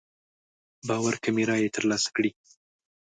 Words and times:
باور 0.87 1.13
کمې 1.23 1.43
رايې 1.49 1.69
تر 1.75 1.83
لاسه 1.89 2.09
کړې. 2.15 2.31